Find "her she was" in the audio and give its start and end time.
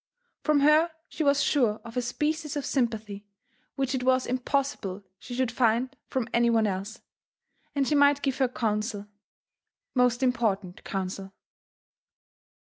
0.61-1.43